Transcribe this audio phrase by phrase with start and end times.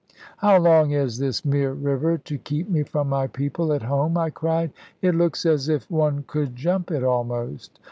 [0.37, 4.31] "How long is this mere river to keep me from my people at home?" I
[4.31, 7.79] cried; "it looks as if one could jump it almost!